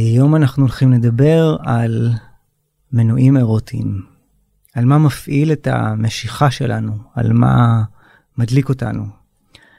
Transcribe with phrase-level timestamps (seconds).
[0.00, 2.12] היום אנחנו הולכים לדבר על
[2.92, 4.02] מנועים אירוטיים,
[4.74, 7.82] על מה מפעיל את המשיכה שלנו, על מה
[8.38, 9.06] מדליק אותנו.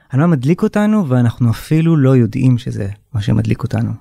[0.09, 3.91] על מה מדליק אותנו ואנחנו אפילו לא יודעים שזה מה שמדליק אותנו.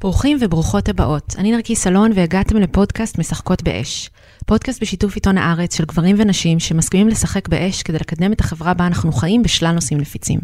[0.00, 1.34] ברוכים וברוכות הבאות.
[1.38, 4.10] אני נרקיס אלון והגעתם לפודקאסט משחקות באש.
[4.48, 8.86] פודקאסט בשיתוף עיתון הארץ של גברים ונשים שמסכימים לשחק באש כדי לקדם את החברה בה
[8.86, 10.40] אנחנו חיים בשלל נושאים נפיצים.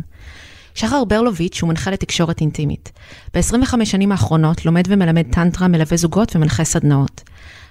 [0.75, 2.93] שחר ברלוביץ' הוא מנחה לתקשורת אינטימית.
[3.35, 7.23] ב-25 שנים האחרונות לומד ומלמד טנטרה, מלווה זוגות ומנחה סדנאות.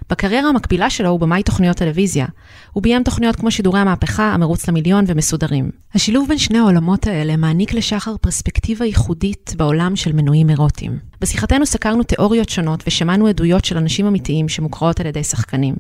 [0.10, 2.26] בקריירה המקבילה שלו הוא במאי תוכניות טלוויזיה.
[2.72, 5.72] הוא ביים תוכניות כמו שידורי המהפכה, המרוץ למיליון ומסודרים.
[5.94, 11.00] השילוב בין שני העולמות האלה מעניק לשחר פרספקטיבה ייחודית בעולם של מנועים אירוטיים.
[11.22, 15.76] בשיחתנו סקרנו תיאוריות שונות ושמענו עדויות של אנשים אמיתיים שמוכרות על ידי שחקנים.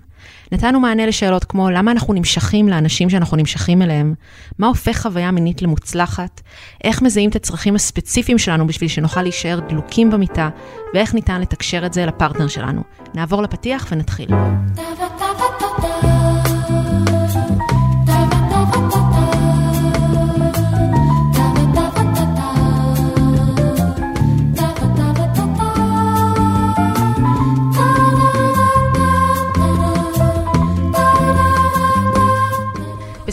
[0.54, 4.14] נתנו מענה לשאלות כמו למה אנחנו נמשכים לאנשים שאנחנו נמשכים אליהם,
[4.60, 6.42] מה הופך חוויה מינית למוצלחת,
[6.84, 10.50] איך מזהים את הצרכים הספציפיים שלנו בשביל שנוכל להישאר דלוקים במיטה,
[10.94, 12.82] ואיך ניתן לתקשר את זה לפרטנר שלנו.
[13.16, 14.30] נעבור לפתיח ונתחיל.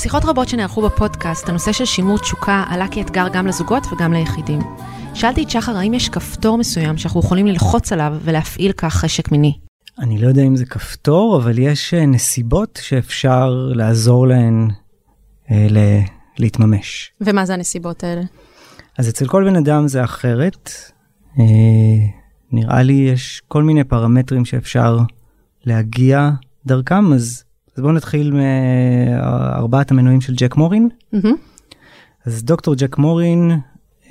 [0.00, 4.60] בשיחות רבות שנערכו בפודקאסט, הנושא של שימור תשוקה עלה כאתגר גם לזוגות וגם ליחידים.
[5.14, 9.58] שאלתי את שחר האם יש כפתור מסוים שאנחנו יכולים ללחוץ עליו ולהפעיל כך חשק מיני.
[9.98, 14.68] אני לא יודע אם זה כפתור, אבל יש אה, נסיבות שאפשר לעזור להן
[15.50, 16.04] אה, ל-
[16.38, 17.12] להתממש.
[17.20, 18.22] ומה זה הנסיבות האלה?
[18.98, 20.70] אז אצל כל בן אדם זה אחרת.
[21.38, 21.44] אה,
[22.52, 24.98] נראה לי יש כל מיני פרמטרים שאפשר
[25.64, 26.30] להגיע
[26.66, 27.44] דרכם, אז,
[27.76, 30.88] אז בואו נתחיל מארבעת המנועים של ג'ק מורין.
[31.14, 31.28] Mm-hmm.
[32.26, 33.50] אז דוקטור ג'ק מורין,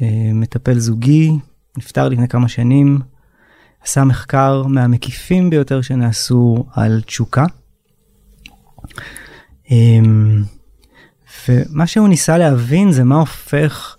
[0.01, 1.31] אה, מטפל זוגי,
[1.77, 2.99] נפטר לפני כמה שנים,
[3.83, 7.45] עשה מחקר מהמקיפים ביותר שנעשו על תשוקה.
[9.71, 10.43] אמ,
[11.49, 13.95] ומה שהוא ניסה להבין זה מה הופך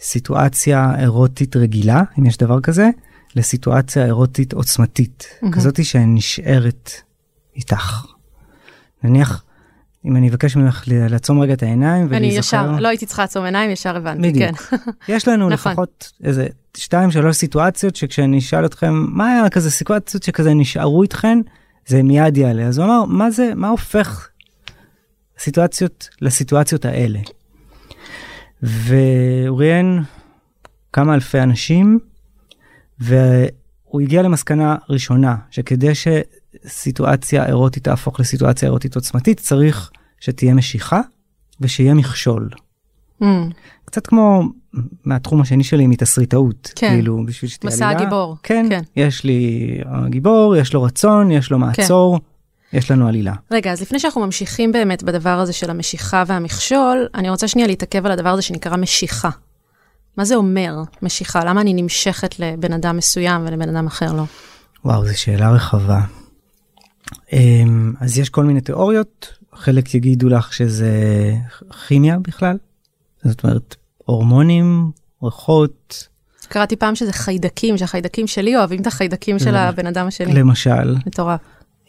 [0.00, 2.90] סיטואציה אירוטית רגילה, אם יש דבר כזה,
[3.36, 5.54] לסיטואציה אירוטית עוצמתית, מהמם.
[5.54, 6.90] כזאתי שנשארת
[7.56, 8.06] איתך.
[9.04, 9.44] נניח,
[10.04, 13.44] אם אני אבקש ממך לעצום רגע את העיניים אני ולהיזכר, ישר, לא הייתי צריכה לעצום
[13.44, 14.56] עיניים, ישר הבנתי, בדיוק.
[14.56, 14.76] כן.
[15.14, 15.72] יש לנו נכון.
[15.72, 21.38] לפחות איזה שתיים שלוש סיטואציות שכשאני אשאל אתכם מה היה כזה סיטואציות שכזה נשארו איתכן
[21.86, 24.28] זה מיד יעלה אז הוא אמר מה זה מה הופך
[25.38, 27.18] סיטואציות לסיטואציות האלה.
[28.62, 30.02] והוא ראיין
[30.92, 31.98] כמה אלפי אנשים
[33.00, 35.94] והוא הגיע למסקנה ראשונה שכדי
[36.66, 41.00] שסיטואציה אירוטית תהפוך לסיטואציה אירוטית עוצמתית צריך שתהיה משיכה
[41.60, 42.48] ושיהיה מכשול.
[43.22, 43.26] Mm,
[43.84, 44.42] קצת כמו
[45.04, 46.88] מהתחום השני שלי מתסריטאות כן.
[46.88, 48.00] כאילו בשביל שתהיה מסע עלילה.
[48.00, 48.36] הגיבור.
[48.42, 48.80] כן, כן.
[48.96, 49.70] יש לי
[50.08, 52.18] גיבור יש לו רצון יש לו מעצור
[52.72, 57.30] יש לנו עלילה רגע, אז לפני שאנחנו ממשיכים באמת בדבר הזה של המשיכה והמכשול, אני
[57.30, 59.30] רוצה שנייה להתעכב על הדבר הזה שנקרא משיכה.
[60.16, 61.44] מה זה אומר, משיכה?
[61.44, 64.22] למה אני נמשכת לבן אדם מסוים ולבן אדם אחר לא?
[64.84, 66.00] וואו זו שאלה רחבה.
[67.32, 70.92] אמ, אז יש כל מיני תיאוריות חלק יגידו לך שזה
[71.86, 72.56] כימיה בכלל
[73.24, 74.90] זאת אומרת הורמונים
[75.22, 76.08] ריחות
[76.48, 80.34] קראתי פעם שזה חיידקים, שהחיידקים שלי אוהבים את החיידקים של הבן אדם השני.
[80.34, 81.40] למשל מטורף.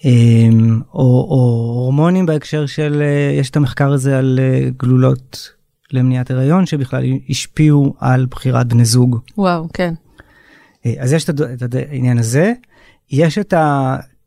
[0.06, 5.52] אמ, או, או הורמונים בהקשר של אה, יש את המחקר הזה על אה, גלולות
[5.92, 9.20] למניעת הריון שבכלל השפיעו על בחירת בני זוג.
[9.38, 9.94] וואו, כן.
[10.86, 12.54] אה, אז יש את את העניין הזה,
[13.12, 13.54] יש את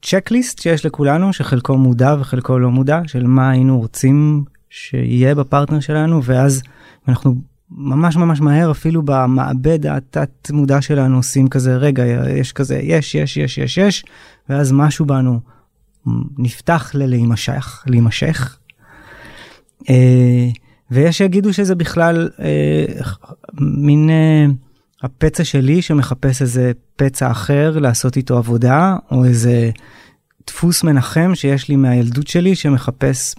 [0.02, 6.24] הצ'קליסט שיש לכולנו שחלקו מודע וחלקו לא מודע של מה היינו רוצים שיהיה בפרטנר שלנו
[6.24, 6.62] ואז
[7.08, 7.34] אנחנו
[7.70, 13.36] ממש ממש מהר אפילו במעבד התת מודע שלנו עושים כזה רגע יש כזה יש יש
[13.36, 14.04] יש יש יש
[14.48, 15.40] ואז משהו בנו
[16.38, 18.58] נפתח ללהימשך להימשך.
[19.90, 20.48] אה,
[20.90, 23.02] ויש שיגידו שזה בכלל אה,
[23.60, 24.46] מין אה,
[25.02, 29.70] הפצע שלי שמחפש איזה פצע אחר לעשות איתו עבודה או איזה
[30.46, 33.34] דפוס מנחם שיש לי מהילדות שלי שמחפש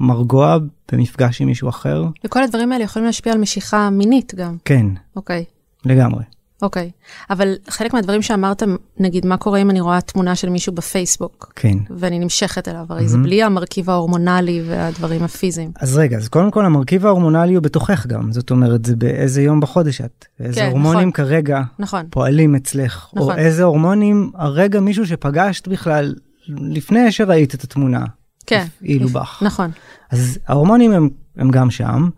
[0.00, 0.58] מרגוע
[0.92, 2.04] במפגש עם מישהו אחר.
[2.26, 4.56] וכל הדברים האלה יכולים להשפיע על משיכה מינית גם.
[4.64, 4.86] כן,
[5.16, 5.44] אוקיי,
[5.84, 6.22] לגמרי.
[6.62, 6.90] אוקיי.
[7.30, 8.62] אבל חלק מהדברים שאמרת,
[8.98, 11.78] נגיד, מה קורה אם אני רואה תמונה של מישהו בפייסבוק, כן.
[11.90, 13.26] ואני נמשכת אליו, הרי זה מהמם.
[13.26, 15.70] בלי המרכיב ההורמונלי והדברים הפיזיים.
[15.80, 19.60] אז רגע, אז קודם כל המרכיב ההורמונלי הוא בתוכך גם, זאת אומרת זה באיזה יום
[19.60, 21.12] בחודש את, ואיזה כן, הורמונים נכון.
[21.12, 22.06] כרגע נכון.
[22.10, 23.38] פועלים אצלך, או נכון.
[23.38, 26.14] איזה הורמונים הרגע מישהו שפגשת בכלל
[26.48, 28.04] לפני שראית את התמונה,
[28.46, 28.66] כן.
[28.78, 29.42] הפעילו בך.
[29.42, 29.70] נכון.
[30.10, 32.08] אז ההורמונים הם, הם גם שם,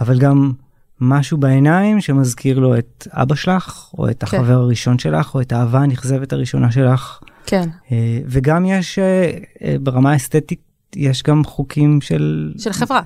[0.00, 0.52] אבל גם
[1.02, 5.78] משהו בעיניים שמזכיר לו את אבא שלך, או את החבר הראשון שלך, או את האהבה
[5.78, 7.20] הנכזבת הראשונה שלך.
[7.46, 7.68] כן.
[7.92, 9.30] אה, וגם יש אה,
[9.64, 10.60] אה, ברמה האסתטית,
[10.96, 12.52] יש גם חוקים של...
[12.58, 13.00] של חברה.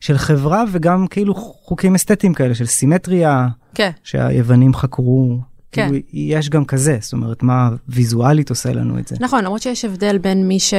[0.00, 3.90] של חברה וגם כאילו חוקים אסתטיים כאלה של סימטריה, כן.
[4.04, 5.38] שהיוונים חקרו.
[5.72, 5.88] כן.
[5.88, 9.16] כאילו יש גם כזה, זאת אומרת, מה ויזואלית עושה לנו את זה.
[9.20, 10.74] נכון, למרות שיש הבדל בין מי ש...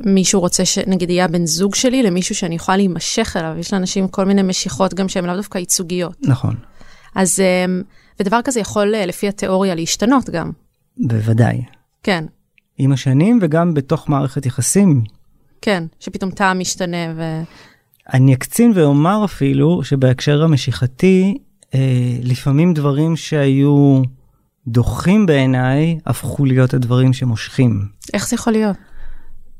[0.00, 4.24] מישהו רוצה שנגיד יהיה הבן זוג שלי למישהו שאני יכולה להימשך אליו, יש לאנשים כל
[4.24, 6.16] מיני משיכות גם שהן לאו דווקא ייצוגיות.
[6.22, 6.54] נכון.
[7.14, 7.82] אז, אמ,
[8.20, 10.50] ודבר כזה יכול אה, לפי התיאוריה להשתנות גם.
[10.96, 11.62] בוודאי.
[12.02, 12.24] כן.
[12.78, 15.04] עם השנים וגם בתוך מערכת יחסים.
[15.60, 17.22] כן, שפתאום טעם משתנה ו...
[18.12, 21.38] אני אקצין ואומר אפילו שבהקשר המשיכתי,
[21.74, 21.80] אה,
[22.22, 24.02] לפעמים דברים שהיו
[24.66, 27.88] דוחים בעיניי, הפכו להיות הדברים שמושכים.
[28.14, 28.76] איך זה יכול להיות?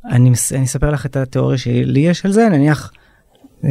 [0.05, 2.93] אני, אני אספר לך את התיאוריה שלי יש על זה, נניח
[3.65, 3.71] אה,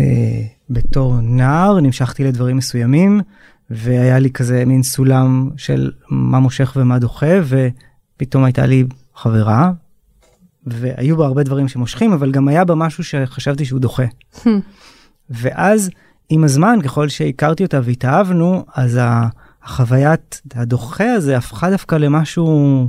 [0.69, 3.21] בתור נער נמשכתי לדברים מסוימים,
[3.69, 8.83] והיה לי כזה מין סולם של מה מושך ומה דוחה, ופתאום הייתה לי
[9.15, 9.71] חברה,
[10.65, 14.03] והיו בה הרבה דברים שמושכים, אבל גם היה בה משהו שחשבתי שהוא דוחה.
[15.29, 15.89] ואז
[16.29, 18.99] עם הזמן, ככל שהכרתי אותה והתאהבנו, אז
[19.63, 22.87] החוויית הדוחה הזה הפכה דווקא למשהו,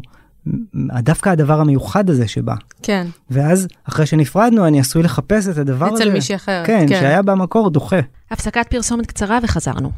[1.03, 2.55] דווקא הדבר המיוחד הזה שבא.
[2.83, 3.06] כן.
[3.31, 6.03] ואז אחרי שנפרדנו, אני עשוי לחפש את הדבר אצל הזה.
[6.03, 6.67] אצל מישהי אחרת.
[6.67, 8.00] כן, כן, שהיה במקור דוחה.
[8.31, 9.91] הפסקת פרסומת קצרה וחזרנו.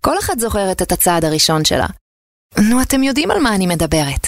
[0.00, 1.86] כל אחת זוכרת את הצעד הראשון שלה.
[2.70, 4.26] נו, אתם יודעים על מה אני מדברת.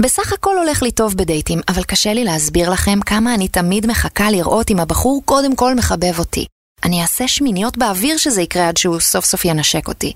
[0.00, 4.30] בסך הכל הולך לי טוב בדייטים, אבל קשה לי להסביר לכם כמה אני תמיד מחכה
[4.30, 6.46] לראות אם הבחור קודם כל מחבב אותי.
[6.84, 10.12] אני אעשה שמיניות באוויר שזה יקרה עד שהוא סוף סוף ינשק אותי.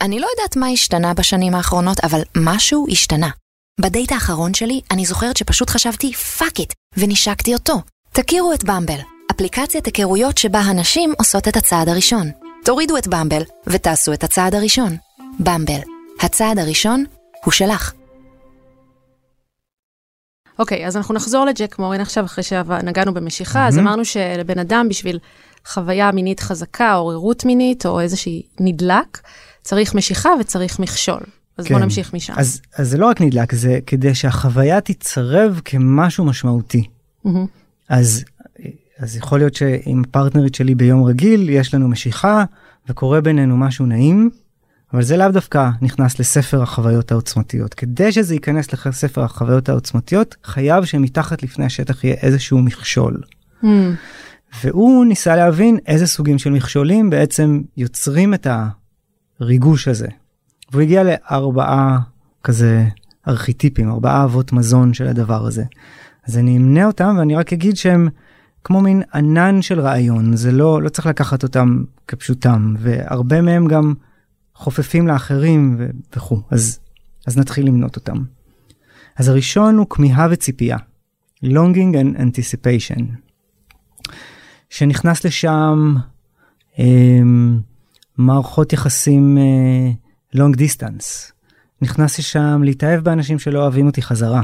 [0.00, 3.30] אני לא יודעת מה השתנה בשנים האחרונות, אבל משהו השתנה.
[3.80, 7.74] בדייט האחרון שלי, אני זוכרת שפשוט חשבתי fuck it, ונשקתי אותו.
[8.12, 8.98] תכירו את במבל,
[9.30, 12.30] אפליקציית היכרויות שבה הנשים עושות את הצעד הראשון.
[12.64, 14.96] תורידו את במבל ותעשו את הצעד הראשון.
[15.40, 15.80] במבל,
[16.20, 17.04] הצעד הראשון
[17.44, 17.92] הוא שלך.
[20.58, 23.68] אוקיי, okay, אז אנחנו נחזור לג'ק מורן עכשיו, אחרי שנגענו במשיכה, mm-hmm.
[23.68, 25.18] אז אמרנו שלבן אדם, בשביל
[25.66, 29.20] חוויה מינית חזקה, עוררות מינית, או איזושהי נדלק,
[29.62, 31.20] צריך משיכה וצריך מכשול.
[31.58, 31.74] אז כן.
[31.74, 32.32] בוא נמשיך משם.
[32.36, 36.84] אז, אז זה לא רק נדלק, זה כדי שהחוויה תצרב כמשהו משמעותי.
[37.26, 37.28] Mm-hmm.
[37.88, 38.24] אז,
[38.98, 42.44] אז יכול להיות שעם הפרטנרית שלי ביום רגיל, יש לנו משיכה,
[42.88, 44.30] וקורה בינינו משהו נעים,
[44.92, 47.74] אבל זה לאו דווקא נכנס לספר החוויות העוצמתיות.
[47.74, 53.20] כדי שזה ייכנס לספר החוויות העוצמתיות, חייב שמתחת לפני השטח יהיה איזשהו מכשול.
[53.62, 53.66] Mm.
[54.62, 58.46] והוא ניסה להבין איזה סוגים של מכשולים בעצם יוצרים את
[59.40, 60.08] הריגוש הזה.
[60.74, 61.98] והוא הגיע לארבעה
[62.44, 62.84] כזה
[63.28, 65.64] ארכיטיפים, ארבעה אבות מזון של הדבר הזה.
[66.28, 68.08] אז אני אמנה אותם ואני רק אגיד שהם
[68.64, 73.94] כמו מין ענן של רעיון, זה לא, לא צריך לקחת אותם כפשוטם, והרבה מהם גם
[74.54, 76.78] חופפים לאחרים ו- וכו', אז,
[77.26, 78.24] אז נתחיל למנות אותם.
[79.16, 80.76] אז הראשון הוא כמיהה וציפייה,
[81.44, 83.02] longing and anticipation,
[84.70, 85.94] שנכנס לשם
[86.78, 86.84] אה,
[88.18, 90.03] מערכות יחסים אה,
[90.36, 91.32] long distance,
[91.82, 94.42] נכנס לשם להתאהב באנשים שלא אוהבים אותי חזרה,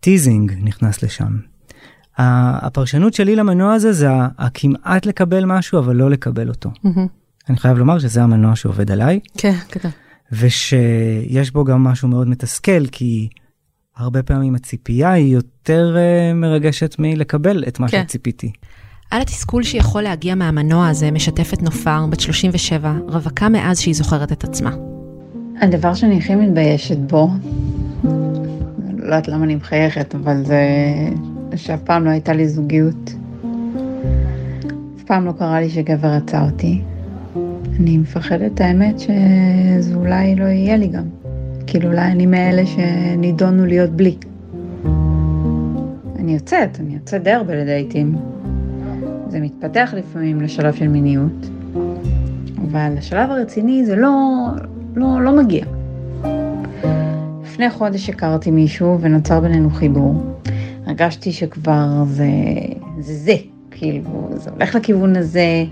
[0.00, 0.54] teasing mm.
[0.62, 1.36] נכנס לשם.
[2.18, 4.08] הפרשנות שלי למנוע הזה זה
[4.38, 6.70] הכמעט לקבל משהו אבל לא לקבל אותו.
[6.70, 7.00] Mm-hmm.
[7.48, 9.20] אני חייב לומר שזה המנוע שעובד עליי.
[9.36, 9.92] כן, כתוב.
[10.32, 13.28] ושיש בו גם משהו מאוד מתסכל, כי
[13.96, 18.04] הרבה פעמים הציפייה היא יותר uh, מרגשת מלקבל את מה כן.
[18.04, 18.52] שציפיתי.
[19.10, 24.44] על התסכול שיכול להגיע מהמנוע הזה משתפת נופר, בת 37, רווקה מאז שהיא זוכרת את
[24.44, 24.70] עצמה.
[25.60, 27.28] הדבר שאני הכי מתביישת בו,
[28.96, 30.62] לא יודעת למה אני מחייכת, אבל זה
[31.56, 33.14] שאף פעם לא הייתה לי זוגיות.
[34.96, 36.82] אף פעם לא קרה לי שגבר רצה אותי.
[37.80, 41.04] אני מפחדת האמת שזה אולי לא יהיה לי גם.
[41.66, 44.16] כאילו אולי אני מאלה שנידונו להיות בלי.
[46.18, 48.16] אני יוצאת, אני יוצאת די הרבה לדייטים.
[49.28, 51.46] זה מתפתח לפעמים לשלב של מיניות,
[52.70, 54.46] אבל השלב הרציני זה לא,
[54.96, 55.64] לא, לא מגיע.
[57.42, 60.22] לפני חודש הכרתי מישהו ונוצר בינינו חיבור.
[60.86, 62.26] הרגשתי שכבר זה
[62.98, 63.34] זה, זה
[63.70, 65.64] כאילו, זה הולך לכיוון הזה.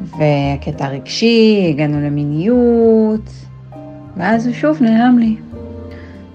[0.00, 3.30] והקטע הרגשי, הגענו למיניות,
[4.16, 5.36] ואז הוא שוב נעלם לי.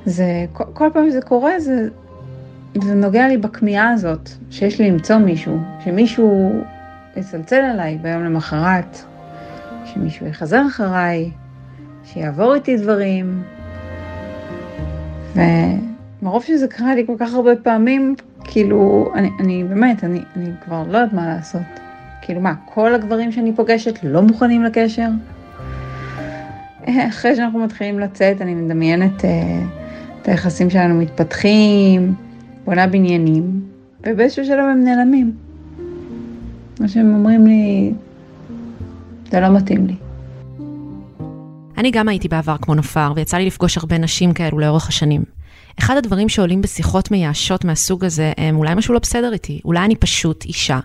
[0.06, 1.88] זה, כל, כל פעם שזה קורה, זה,
[2.82, 6.62] זה נוגע לי בכמיהה הזאת, שיש לי למצוא מישהו, שמישהו
[7.18, 8.98] יצלצל עליי ביום למחרת,
[9.86, 11.30] שמישהו יחזר אחריי,
[12.06, 13.44] שיעבור איתי דברים.
[15.36, 20.84] ומרוב שזה קרה לי כל כך הרבה פעמים, כאילו, אני, אני באמת, אני, אני כבר
[20.88, 21.62] לא יודעת מה לעשות.
[22.22, 25.08] כאילו מה, כל הגברים שאני פוגשת לא מוכנים לקשר?
[27.10, 29.30] אחרי שאנחנו מתחילים לצאת, אני מדמיינת אה,
[30.22, 32.15] את היחסים שלנו מתפתחים,
[32.65, 33.62] בונה בניינים,
[34.08, 35.36] ובאיזשהו שלב הם נעלמים.
[36.79, 37.93] מה שהם אומרים לי,
[39.32, 39.96] זה לא מתאים לי.
[41.77, 45.24] אני גם הייתי בעבר כמו נופר, ויצא לי לפגוש הרבה נשים כאלו לאורך השנים.
[45.79, 49.96] אחד הדברים שעולים בשיחות מייאשות מהסוג הזה, הם אולי משהו לא בסדר איתי, אולי אני
[49.96, 50.79] פשוט אישה,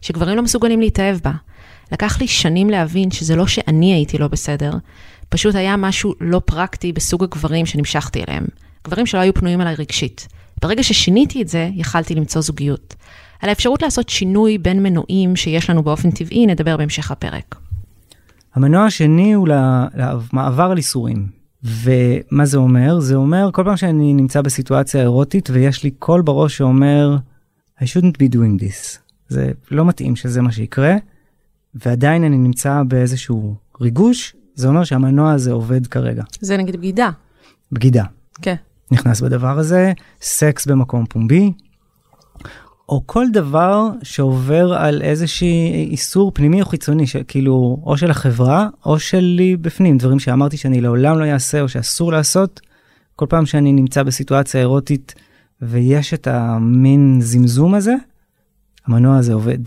[0.00, 1.32] שגברים לא מסוגלים להתאהב בה.
[1.92, 4.72] לקח לי שנים להבין שזה לא שאני הייתי לא בסדר,
[5.28, 8.44] פשוט היה משהו לא פרקטי בסוג הגברים שנמשכתי אליהם.
[8.84, 10.28] גברים שלא היו פנויים עליי רגשית.
[10.62, 12.94] ברגע ששיניתי את זה, יכלתי למצוא זוגיות.
[13.40, 17.54] על האפשרות לעשות שינוי בין מנועים שיש לנו באופן טבעי, נדבר בהמשך הפרק.
[18.54, 19.48] המנוע השני הוא
[19.94, 21.26] למעבר על איסורים.
[21.62, 23.00] ומה זה אומר?
[23.00, 27.16] זה אומר כל פעם שאני נמצא בסיטואציה אירוטית ויש לי קול בראש שאומר
[27.80, 28.98] I shouldn't be doing this.
[29.28, 30.94] זה לא מתאים שזה מה שיקרה,
[31.74, 36.22] ועדיין אני נמצא באיזשהו ריגוש, זה אומר שהמנוע הזה עובד כרגע.
[36.40, 37.10] זה נגיד בגידה.
[37.72, 38.04] בגידה.
[38.42, 38.54] כן.
[38.90, 41.52] נכנס בדבר הזה, סקס במקום פומבי,
[42.88, 48.98] או כל דבר שעובר על איזשהי איסור פנימי או חיצוני, כאילו, או של החברה, או
[48.98, 52.60] שלי בפנים, דברים שאמרתי שאני לעולם לא אעשה או שאסור לעשות.
[53.16, 55.14] כל פעם שאני נמצא בסיטואציה אירוטית
[55.62, 57.94] ויש את המין זמזום הזה,
[58.86, 59.58] המנוע הזה עובד.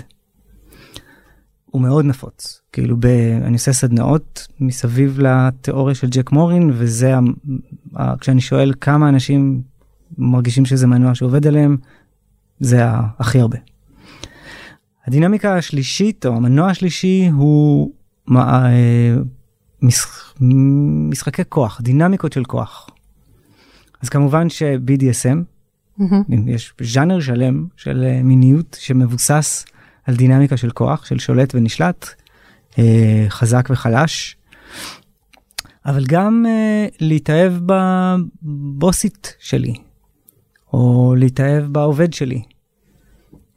[1.65, 2.60] הוא מאוד נפוץ.
[2.71, 3.05] כאילו, ב,
[3.41, 7.13] אני עושה סדנאות מסביב לתיאוריה של ג'ק מורין, וזה,
[8.19, 9.61] כשאני שואל כמה אנשים
[10.17, 11.77] מרגישים שזה מנוע שעובד עליהם,
[12.59, 12.83] זה
[13.19, 13.57] הכי הרבה.
[15.07, 17.91] הדינמיקה השלישית, או המנוע השלישי, הוא
[18.27, 19.15] מה, אה,
[19.81, 20.33] משח,
[21.09, 22.89] משחקי כוח, דינמיקות של כוח.
[24.01, 25.37] אז כמובן ש-BDSM,
[25.99, 26.03] mm-hmm.
[26.47, 29.65] יש ז'אנר שלם של אה, מיניות שמבוסס
[30.05, 32.20] על דינמיקה של כוח, של שולט ונשלט,
[32.79, 34.37] אה, חזק וחלש.
[35.85, 39.73] אבל גם אה, להתאהב בבוסית שלי,
[40.73, 42.41] או להתאהב בעובד שלי,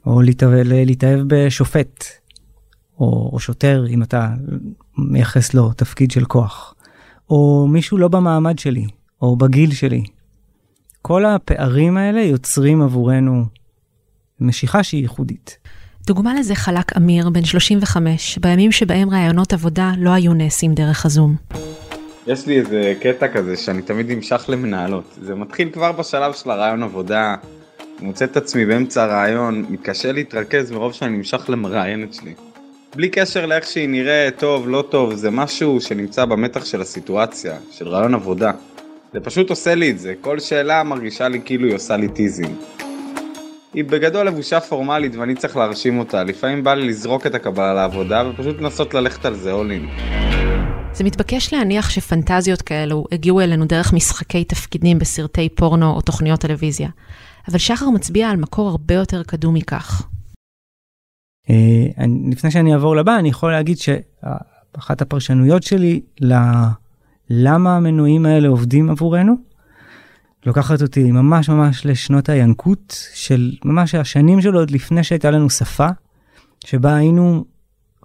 [0.05, 2.05] או להתאהב, להתאהב בשופט,
[2.99, 4.33] או, או שוטר, אם אתה
[4.97, 6.75] מייחס לו תפקיד של כוח,
[7.29, 8.85] או מישהו לא במעמד שלי,
[9.21, 10.03] או בגיל שלי.
[11.01, 13.45] כל הפערים האלה יוצרים עבורנו
[14.39, 15.57] משיכה שהיא ייחודית.
[16.07, 21.35] דוגמה לזה חלק אמיר, בן 35, בימים שבהם ראיונות עבודה לא היו נעשים דרך הזום.
[22.27, 25.15] יש לי איזה קטע כזה שאני תמיד נמשך למנהלות.
[25.21, 27.35] זה מתחיל כבר בשלב של הרעיון עבודה,
[27.99, 32.33] מוצא את עצמי באמצע הרעיון, מתקשה להתרכז מרוב שאני נמשך למראיינת שלי.
[32.95, 37.87] בלי קשר לאיך שהיא נראית, טוב, לא טוב, זה משהו שנמצא במתח של הסיטואציה, של
[37.87, 38.51] רעיון עבודה.
[39.13, 42.55] זה פשוט עושה לי את זה, כל שאלה מרגישה לי כאילו היא עושה לי טיזים.
[43.75, 48.23] היא בגדול לבושה פורמלית ואני צריך להרשים אותה, לפעמים בא לי לזרוק את הקבלה לעבודה
[48.29, 49.89] ופשוט לנסות ללכת על זה אולין.
[50.93, 56.89] זה מתבקש להניח שפנטזיות כאלו הגיעו אלינו דרך משחקי תפקידים בסרטי פורנו או תוכניות טלוויזיה.
[57.47, 60.07] אבל שחר מצביע על מקור הרבה יותר קדום מכך.
[61.49, 66.01] אה, לפני שאני אעבור לבא, אני יכול להגיד שאחת הפרשנויות שלי
[67.29, 69.35] ללמה המנועים האלה עובדים עבורנו,
[70.45, 75.87] לוקחת אותי ממש ממש לשנות הינקות של ממש השנים שלו עוד לפני שהייתה לנו שפה,
[76.65, 77.45] שבה היינו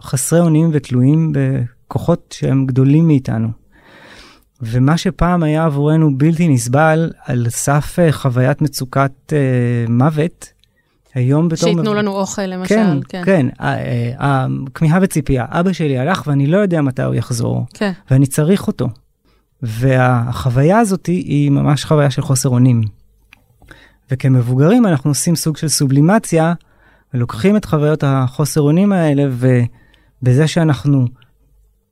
[0.00, 3.48] חסרי אונים ותלויים בכוחות שהם גדולים מאיתנו.
[4.62, 10.52] ומה שפעם היה עבורנו בלתי נסבל על סף אה, חוויית מצוקת uh, מוות,
[11.14, 11.68] היום בתור...
[11.68, 12.98] שייתנו לנו אוכל למשל, כן.
[13.08, 13.46] כן, כן,
[14.18, 15.46] הכמיהה וציפייה.
[15.48, 17.92] אבא שלי הלך ואני לא יודע מתי הוא יחזור, כן.
[18.10, 18.88] ואני צריך אותו.
[19.62, 22.82] והחוויה הזאת היא ממש חוויה של חוסר אונים.
[24.10, 26.52] וכמבוגרים אנחנו עושים סוג של סובלימציה,
[27.14, 31.06] ולוקחים את חוויות החוסר אונים האלה, ובזה שאנחנו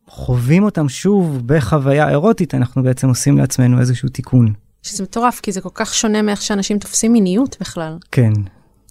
[0.08, 4.52] חווים אותם שוב בחוויה אירוטית, אנחנו בעצם עושים לעצמנו איזשהו תיקון.
[4.82, 7.96] שזה מטורף, כי זה כל כך שונה מאיך שאנשים תופסים מיניות בכלל.
[8.12, 8.32] כן.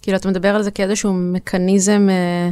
[0.02, 2.50] כאילו, אתה מדבר על זה כאיזשהו מכניזם אה,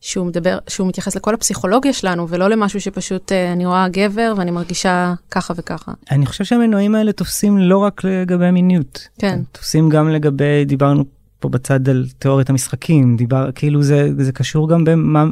[0.00, 4.50] שהוא מדבר, שהוא מתייחס לכל הפסיכולוגיה שלנו, ולא למשהו שפשוט אה, אני רואה גבר ואני
[4.50, 5.92] מרגישה ככה וככה.
[6.10, 9.08] אני חושב שהמנועים האלה תופסים לא רק לגבי מיניות.
[9.18, 9.40] כן.
[9.52, 11.04] תופסים גם לגבי, דיברנו
[11.40, 15.24] פה בצד על תיאוריית המשחקים, דיבר, כאילו זה, זה קשור גם במה,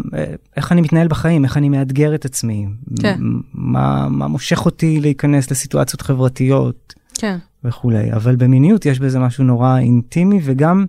[0.56, 2.66] איך אני מתנהל בחיים, איך אני מאתגר את עצמי,
[3.00, 3.18] כן.
[3.54, 7.36] מה, מה מושך אותי להיכנס לסיטואציות חברתיות כן.
[7.64, 8.12] וכולי.
[8.12, 10.86] אבל במיניות יש בזה משהו נורא אינטימי, וגם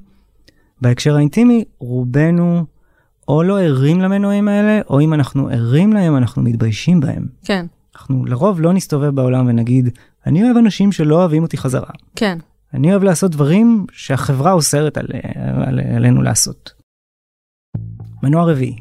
[0.81, 2.65] בהקשר האינטימי, רובנו
[3.29, 7.27] או לא ערים למנועים האלה, או אם אנחנו ערים להם, אנחנו מתביישים בהם.
[7.43, 7.65] כן.
[7.95, 9.89] אנחנו לרוב לא נסתובב בעולם ונגיד,
[10.25, 11.89] אני אוהב אנשים שלא אוהבים אותי חזרה.
[12.15, 12.37] כן.
[12.73, 15.07] אני אוהב לעשות דברים שהחברה אוסרת על,
[15.65, 16.71] על, עלינו לעשות.
[18.23, 18.75] מנוע רביעי,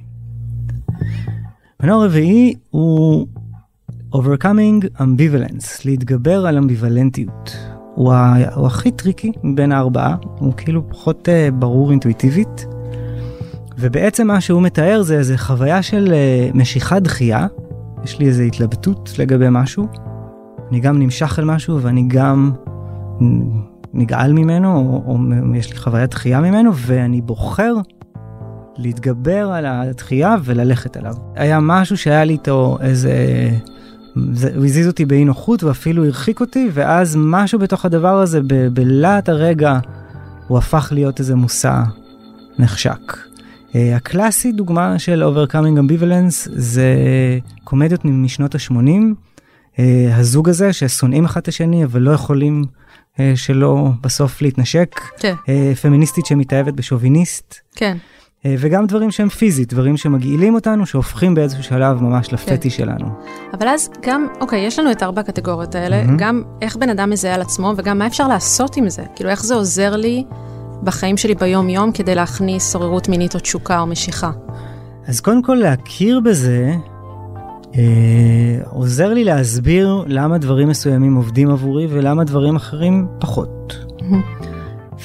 [1.83, 3.26] מנוע רביעי הוא
[4.14, 7.57] overcoming ambivalence, להתגבר על אמביוולנטיות.
[7.95, 12.77] הוא, ה, הוא הכי טריקי מבין הארבעה, הוא כאילו פחות uh, ברור אינטואיטיבית.
[13.80, 17.47] ובעצם מה שהוא מתאר זה איזה חוויה של uh, משיכה דחייה,
[18.04, 19.88] יש לי איזה התלבטות לגבי משהו,
[20.70, 22.52] אני גם נמשך אל משהו ואני גם
[23.94, 27.75] נגעל ממנו, או, או יש לי חוויית דחייה ממנו, ואני בוחר
[28.76, 31.14] להתגבר על הדחייה וללכת עליו.
[31.35, 33.14] היה משהו שהיה לי איתו איזה...
[34.32, 38.40] זה, הוא הזיז אותי באי נוחות ואפילו הרחיק אותי, ואז משהו בתוך הדבר הזה,
[38.73, 39.78] בלהט הרגע,
[40.47, 41.82] הוא הפך להיות איזה מושא
[42.58, 43.27] נחשק.
[43.71, 46.95] Uh, הקלאסי דוגמה של Overcoming Ambivalence זה
[47.65, 49.81] קומדיות משנות ה-80, uh,
[50.13, 52.65] הזוג הזה ששונאים אחד את השני אבל לא יכולים
[53.15, 55.35] uh, שלא בסוף להתנשק, כן.
[55.83, 57.55] פמיניסטית שמתאהבת בשוביניסט.
[57.75, 57.97] כן.
[58.47, 62.77] אה, וגם דברים שהם פיזית, דברים שמגעילים אותנו, שהופכים באיזשהו שלב ממש לפטי כן.
[62.77, 63.07] שלנו.
[63.53, 66.19] אבל אז גם, אוקיי, יש לנו את ארבע הקטגוריות האלה, mm-hmm.
[66.19, 69.03] גם איך בן אדם מזהה על עצמו, וגם מה אפשר לעשות עם זה.
[69.17, 70.25] כאילו, איך זה עוזר לי
[70.82, 74.30] בחיים שלי ביום-יום כדי להכניס עוררות מינית או תשוקה או משיכה.
[75.06, 76.75] אז קודם כל להכיר בזה,
[77.76, 83.76] אה, עוזר לי להסביר למה דברים מסוימים עובדים עבורי ולמה דברים אחרים פחות.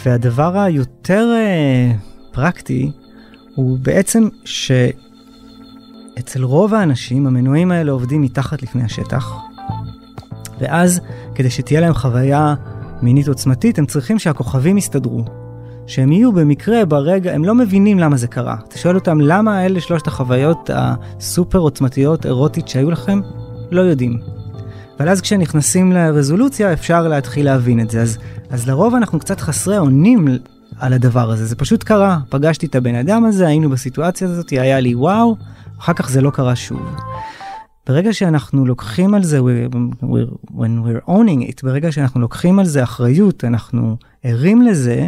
[0.05, 1.91] והדבר היותר אה,
[2.31, 2.91] פרקטי,
[3.55, 9.33] הוא בעצם שאצל רוב האנשים המנועים האלה עובדים מתחת לפני השטח,
[10.59, 11.01] ואז
[11.35, 12.55] כדי שתהיה להם חוויה
[13.01, 15.42] מינית עוצמתית, הם צריכים שהכוכבים יסתדרו.
[15.87, 18.55] שהם יהיו במקרה ברגע, הם לא מבינים למה זה קרה.
[18.67, 23.19] אתה שואל אותם למה אלה שלושת החוויות הסופר עוצמתיות, אירוטית שהיו לכם?
[23.71, 24.19] לא יודעים.
[24.99, 28.01] אבל אז כשנכנסים לרזולוציה אפשר להתחיל להבין את זה.
[28.01, 28.17] אז,
[28.49, 30.27] אז לרוב אנחנו קצת חסרי אונים
[30.79, 34.79] על הדבר הזה, זה פשוט קרה, פגשתי את הבן אדם הזה, היינו בסיטואציה הזאת, היה
[34.79, 35.35] לי וואו,
[35.79, 36.95] אחר כך זה לא קרה שוב.
[37.87, 42.65] ברגע שאנחנו לוקחים על זה, we're, we're, when we're owning it, ברגע שאנחנו לוקחים על
[42.65, 45.07] זה אחריות, אנחנו ערים לזה,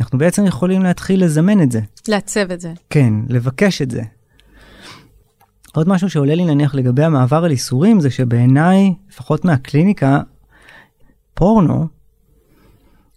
[0.00, 1.80] אנחנו בעצם יכולים להתחיל לזמן את זה.
[2.08, 2.72] לעצב את זה.
[2.90, 4.02] כן, לבקש את זה.
[5.72, 10.20] עוד משהו שעולה לי נניח לגבי המעבר על איסורים, זה שבעיניי, לפחות מהקליניקה,
[11.34, 11.86] פורנו,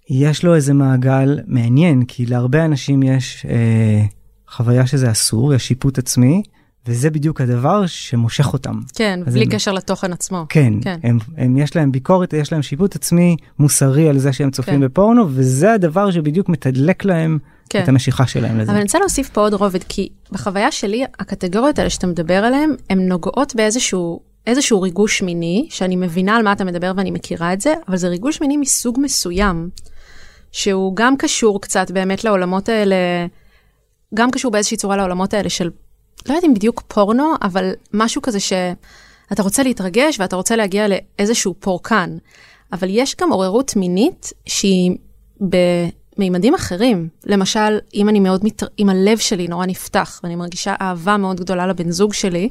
[0.10, 4.06] יש לו איזה מעגל מעניין, כי להרבה אנשים יש אה,
[4.48, 6.44] חוויה שזה אסור, יש שיפוט עצמי,
[6.88, 8.80] וזה בדיוק הדבר שמושך אותם.
[8.96, 10.46] כן, בלי הם, קשר לתוכן עצמו.
[10.50, 11.00] כן, כן.
[11.04, 14.82] הם, הם, יש להם ביקורת, יש להם שיפוט עצמי מוסרי על זה שהם צופים כן.
[14.82, 17.84] בפורנו, וזה הדבר שבדיוק מתדלק להם כן.
[17.84, 18.72] את המשיכה שלהם לזה.
[18.72, 22.70] אבל אני רוצה להוסיף פה עוד רובד, כי בחוויה שלי, הקטגוריות האלה שאתה מדבר עליהן,
[22.90, 27.62] הן נוגעות באיזשהו איזשהו ריגוש מיני, שאני מבינה על מה אתה מדבר ואני מכירה את
[27.62, 29.70] זה, אבל זה ריגוש מיני מסוג מסוים.
[30.52, 32.96] שהוא גם קשור קצת באמת לעולמות האלה,
[34.14, 35.70] גם קשור באיזושהי צורה לעולמות האלה של,
[36.26, 41.54] לא יודעת אם בדיוק פורנו, אבל משהו כזה שאתה רוצה להתרגש ואתה רוצה להגיע לאיזשהו
[41.60, 42.18] פורקן.
[42.74, 44.92] אבל יש גם עוררות מינית שהיא
[45.42, 47.08] במימדים אחרים.
[47.26, 48.64] למשל, אם אני מאוד, מת...
[48.80, 52.50] אם הלב שלי נורא נפתח ואני מרגישה אהבה מאוד גדולה לבן זוג שלי,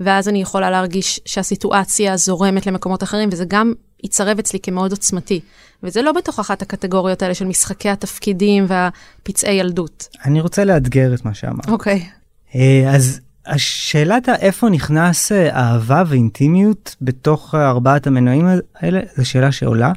[0.00, 3.72] ואז אני יכולה להרגיש שהסיטואציה זורמת למקומות אחרים, וזה גם
[4.04, 5.40] יצרב אצלי כמאוד עוצמתי.
[5.82, 10.08] וזה לא בתוך אחת הקטגוריות האלה של משחקי התפקידים והפצעי ילדות.
[10.24, 11.68] אני רוצה לאתגר את מה שאמרת.
[11.68, 12.06] אוקיי.
[12.06, 12.17] Okay.
[12.54, 19.92] אה, אז השאלת איפה נכנס אה, אהבה ואינטימיות בתוך ארבעת המנועים האלה, זו שאלה שעולה,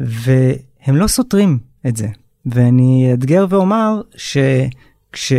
[0.00, 2.08] והם לא סותרים את זה.
[2.46, 5.32] ואני אאתגר ואומר שכש...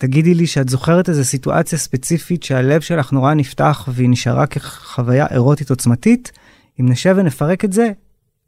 [0.00, 5.70] תגידי לי שאת זוכרת איזה סיטואציה ספציפית שהלב שלך נורא נפתח והיא נשארה כחוויה אירוטית
[5.70, 6.32] עוצמתית,
[6.80, 7.90] אם נשב ונפרק את זה,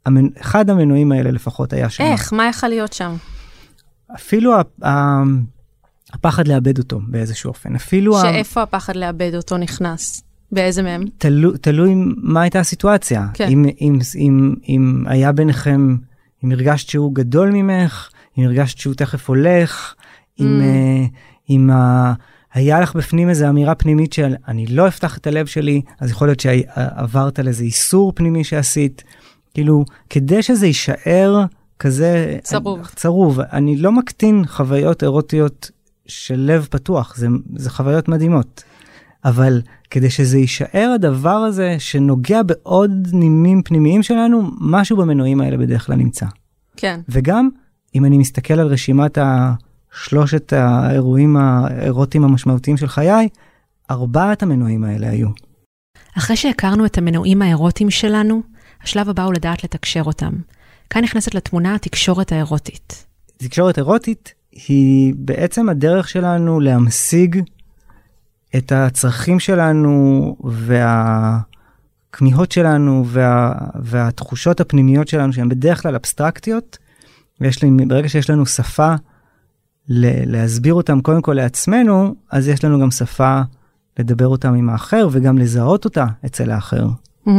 [0.05, 0.27] המנ...
[0.41, 2.03] אחד המנועים האלה לפחות היה שם.
[2.03, 2.33] איך?
[2.33, 3.15] מה יכול להיות שם?
[4.15, 4.53] אפילו
[6.13, 7.75] הפחד לאבד אותו באיזשהו אופן.
[7.75, 8.21] אפילו...
[8.21, 8.63] שאיפה ה...
[8.63, 10.23] הפחד לאבד אותו נכנס?
[10.51, 11.05] באיזה מהם?
[11.17, 13.27] תלו, תלוי מה הייתה הסיטואציה.
[13.33, 13.49] כן.
[13.49, 15.95] אם, אם, אם, אם היה ביניכם,
[16.43, 20.41] אם הרגשת שהוא גדול ממך, אם הרגשת שהוא תכף הולך, mm.
[20.43, 21.73] אם, uh, אם uh,
[22.53, 26.27] היה לך בפנים איזו אמירה פנימית של אני לא אפתח את הלב שלי, אז יכול
[26.27, 29.03] להיות שעברת על איזה איסור פנימי שעשית.
[29.53, 31.45] כאילו, כדי שזה יישאר
[31.79, 32.37] כזה...
[32.43, 32.87] צרוב.
[32.95, 33.39] צרוב.
[33.39, 35.71] אני לא מקטין חוויות אירוטיות
[36.07, 38.63] של לב פתוח, זה, זה חוויות מדהימות.
[39.25, 45.85] אבל כדי שזה יישאר הדבר הזה שנוגע בעוד נימים פנימיים שלנו, משהו במנועים האלה בדרך
[45.85, 46.25] כלל נמצא.
[46.77, 46.99] כן.
[47.09, 47.49] וגם,
[47.95, 53.29] אם אני מסתכל על רשימת השלושת האירועים האירוטיים המשמעותיים של חיי,
[53.91, 55.29] ארבעת המנועים האלה היו.
[56.17, 58.41] אחרי שהכרנו את המנועים האירוטיים שלנו,
[58.83, 60.33] השלב הבא הוא לדעת לתקשר אותם.
[60.89, 63.05] כאן נכנסת לתמונה התקשורת האירוטית.
[63.37, 64.33] תקשורת אירוטית
[64.67, 67.41] היא בעצם הדרך שלנו להמשיג
[68.55, 70.35] את הצרכים שלנו
[72.13, 76.77] והכמיהות שלנו וה, והתחושות הפנימיות שלנו שהן בדרך כלל אבסטרקטיות,
[77.41, 78.93] ויש לי, ברגע שיש לנו שפה
[79.87, 83.41] ל- להסביר אותם קודם כל לעצמנו, אז יש לנו גם שפה
[83.99, 86.87] לדבר אותם עם האחר וגם לזהות אותה אצל האחר.
[87.27, 87.31] Mm-hmm.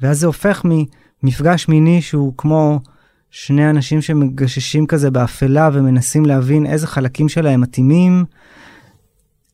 [0.00, 0.62] ואז זה הופך
[1.22, 2.80] ממפגש מיני שהוא כמו
[3.30, 8.24] שני אנשים שמגששים כזה באפלה ומנסים להבין איזה חלקים שלהם מתאימים.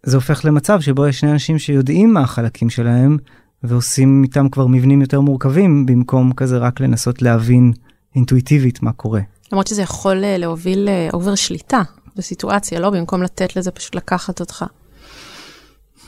[0.03, 3.17] זה הופך למצב שבו יש שני אנשים שיודעים מה החלקים שלהם
[3.63, 7.73] ועושים איתם כבר מבנים יותר מורכבים במקום כזה רק לנסות להבין
[8.15, 9.21] אינטואיטיבית מה קורה.
[9.53, 11.83] למרות שזה יכול אה, להוביל ל over שליטה
[12.17, 12.91] בסיטואציה, לא?
[12.91, 14.65] במקום לתת לזה פשוט לקחת אותך.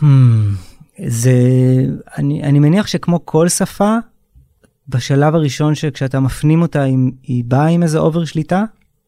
[0.00, 0.04] Hmm,
[1.06, 1.32] זה,
[2.18, 3.96] אני, אני מניח שכמו כל שפה,
[4.88, 8.64] בשלב הראשון שכשאתה מפנים אותה, היא, היא באה עם איזה over שליטה,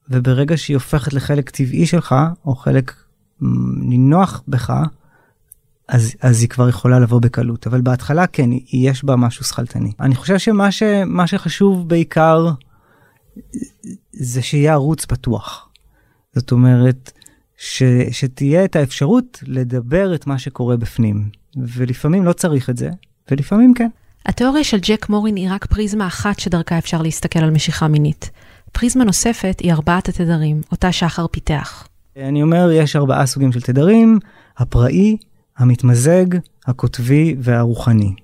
[0.08, 2.14] וברגע שהיא הופכת לחלק טבעי שלך,
[2.46, 2.94] או חלק
[3.80, 4.72] נינוח בך,
[5.88, 7.66] אז, אז היא כבר יכולה לבוא בקלות.
[7.66, 9.92] אבל בהתחלה כן, יש בה משהו שכלתני.
[10.00, 10.82] אני חושב שמה ש,
[11.26, 12.50] שחשוב בעיקר,
[14.12, 15.68] זה שיהיה ערוץ פתוח.
[16.34, 17.12] זאת אומרת,
[17.56, 21.30] ש, שתהיה את האפשרות לדבר את מה שקורה בפנים.
[21.56, 22.90] ולפעמים לא צריך את זה,
[23.30, 23.88] ולפעמים כן.
[24.26, 28.30] התיאוריה של ג'ק מורין היא רק פריזמה אחת שדרכה אפשר להסתכל על משיכה מינית.
[28.72, 31.86] פריזמה נוספת היא ארבעת התדרים, אותה שחר פיתח.
[32.16, 34.18] אני אומר, יש ארבעה סוגים של תדרים,
[34.58, 35.16] הפראי,
[35.58, 36.24] המתמזג,
[36.66, 38.14] הקוטבי והרוחני.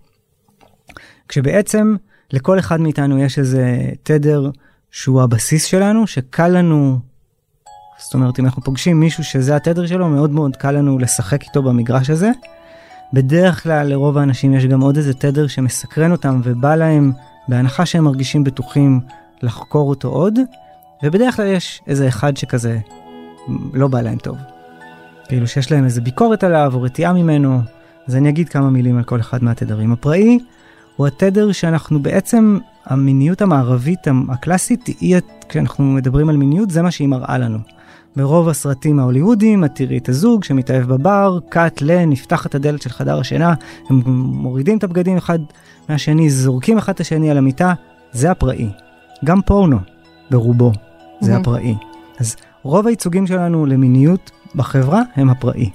[1.28, 1.96] כשבעצם
[2.32, 4.50] לכל אחד מאיתנו יש איזה תדר
[4.90, 6.98] שהוא הבסיס שלנו, שקל לנו,
[7.98, 11.62] זאת אומרת, אם אנחנו פוגשים מישהו שזה התדר שלו, מאוד מאוד קל לנו לשחק איתו
[11.62, 12.30] במגרש הזה.
[13.12, 17.12] בדרך כלל לרוב האנשים יש גם עוד איזה תדר שמסקרן אותם ובא להם,
[17.48, 19.00] בהנחה שהם מרגישים בטוחים,
[19.42, 20.38] לחקור אותו עוד,
[21.02, 22.78] ובדרך כלל יש איזה אחד שכזה
[23.72, 24.36] לא בא להם טוב.
[25.28, 27.60] כאילו שיש להם איזה ביקורת עליו או רתיעה ממנו,
[28.08, 29.92] אז אני אגיד כמה מילים על כל אחד מהתדרים.
[29.92, 30.38] הפראי
[30.96, 35.16] הוא התדר שאנחנו בעצם, המיניות המערבית הקלאסית, היא,
[35.48, 37.58] כשאנחנו מדברים על מיניות, זה מה שהיא מראה לנו.
[38.16, 43.20] ברוב הסרטים ההוליוודיים את תראי את הזוג שמתאהב בבר, קאט ל, נפתחת הדלת של חדר
[43.20, 43.54] השינה,
[43.90, 45.38] הם מורידים את הבגדים אחד
[45.88, 47.72] מהשני, זורקים אחד את השני על המיטה,
[48.12, 48.68] זה הפראי.
[49.24, 49.78] גם פורנו,
[50.30, 50.72] ברובו,
[51.20, 51.40] זה mm-hmm.
[51.40, 51.74] הפראי.
[52.18, 55.70] אז רוב הייצוגים שלנו למיניות בחברה הם הפראי.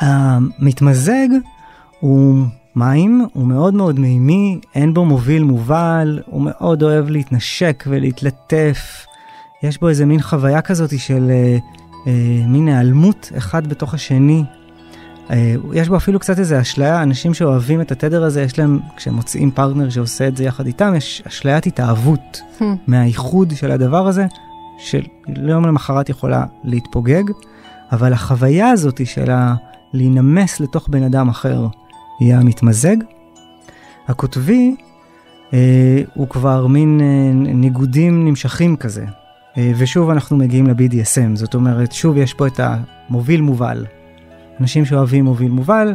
[0.00, 1.28] המתמזג
[2.00, 2.44] הוא
[2.76, 9.06] מים, הוא מאוד מאוד מימי, אין בו מוביל מובל, הוא מאוד אוהב להתנשק ולהתלטף.
[9.62, 11.58] יש בו איזה מין חוויה כזאת של אה,
[12.06, 14.44] אה, מין היעלמות אחד בתוך השני.
[15.30, 19.14] אה, יש בו אפילו קצת איזה אשליה, אנשים שאוהבים את התדר הזה, יש להם, כשהם
[19.14, 22.62] מוצאים פרטנר שעושה את זה יחד איתם, יש אשליית התאהבות hmm.
[22.86, 24.26] מהאיחוד של הדבר הזה,
[24.78, 27.22] שליום למחרת יכולה להתפוגג,
[27.92, 29.54] אבל החוויה הזאת של ה...
[29.92, 31.66] להינמס לתוך בן אדם אחר,
[32.20, 32.96] יהיה המתמזג.
[34.08, 34.76] הכותבי
[35.54, 39.04] אה, הוא כבר מין אה, ניגודים נמשכים כזה.
[39.58, 43.86] אה, ושוב אנחנו מגיעים ל-BDSM, זאת אומרת, שוב יש פה את המוביל מובל.
[44.60, 45.94] אנשים שאוהבים מוביל מובל,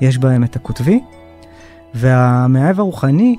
[0.00, 1.00] יש בהם את הכותבי,
[1.94, 3.36] והמאהב הרוחני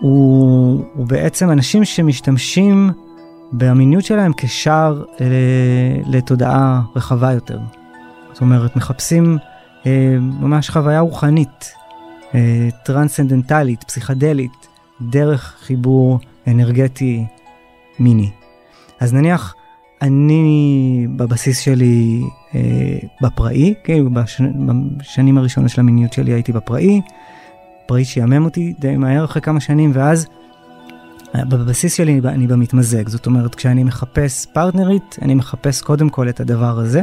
[0.00, 2.90] הוא, הוא בעצם אנשים שמשתמשים
[3.52, 5.26] במיניות שלהם כשער אה,
[6.06, 7.58] לתודעה רחבה יותר.
[8.32, 9.38] זאת אומרת, מחפשים
[9.86, 11.74] אה, ממש חוויה רוחנית,
[12.34, 14.66] אה, טרנסצנדנטלית, פסיכדלית,
[15.00, 17.24] דרך חיבור אנרגטי
[17.98, 18.30] מיני.
[19.00, 19.54] אז נניח
[20.02, 22.22] אני בבסיס שלי
[22.54, 24.40] אה, בפראי, כאילו בש,
[24.96, 27.00] בשנים הראשונות של המיניות שלי הייתי בפראי,
[27.86, 30.26] פראי שיאמם אותי די מהר אחרי כמה שנים, ואז
[31.34, 36.40] אה, בבסיס שלי אני במתמזג, זאת אומרת כשאני מחפש פרטנרית, אני מחפש קודם כל את
[36.40, 37.02] הדבר הזה,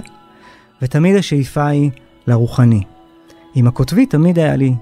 [0.82, 1.92] ותמיד השאיפה היא
[2.28, 2.84] לרוחני.
[3.56, 4.76] עם הכותבי תמיד היה לי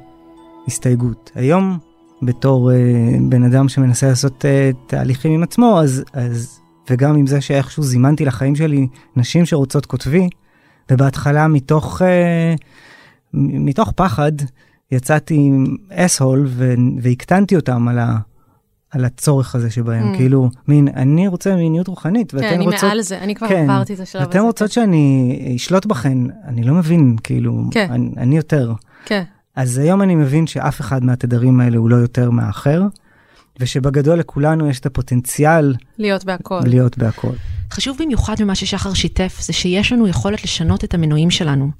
[0.67, 1.31] הסתייגות.
[1.35, 1.77] היום,
[2.21, 2.73] בתור uh,
[3.29, 8.25] בן אדם שמנסה לעשות uh, תהליכים עם עצמו, אז, אז, וגם עם זה שאיכשהו זימנתי
[8.25, 10.29] לחיים שלי נשים שרוצות כותבי,
[10.91, 12.05] ובהתחלה מתוך, uh,
[13.33, 14.31] מתוך פחד
[14.91, 16.47] יצאתי עם אס-הול
[17.01, 18.17] והקטנתי אותם על, ה,
[18.91, 20.17] על הצורך הזה שבהם, mm.
[20.17, 22.79] כאילו, מין, אני רוצה מיניות רוחנית, ואתן כן, רוצות...
[22.79, 24.29] כן, אני מעל זה, אני כבר כן, עברתי את השלב הזה.
[24.29, 24.73] ואתן רוצות כן.
[24.73, 27.87] שאני אשלוט בכן, אני לא מבין, כאילו, כן.
[27.91, 28.73] אני, אני יותר.
[29.05, 29.23] כן.
[29.55, 32.83] אז היום אני מבין שאף אחד מהתדרים האלה הוא לא יותר מהאחר,
[33.61, 35.75] ושבגדול לכולנו יש את הפוטנציאל...
[35.97, 36.61] להיות בהכל.
[36.65, 37.31] להיות בהכל.
[37.71, 41.71] חשוב במיוחד ממה ששחר שיתף, זה שיש לנו יכולת לשנות את המנועים שלנו.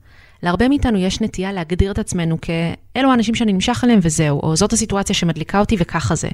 [0.44, 4.74] להרבה מאיתנו יש נטייה להגדיר את עצמנו כאלו האנשים שאני נמשך אליהם וזהו, או זאת
[4.74, 6.30] הסיטואציה שמדליקה אותי וככה זה.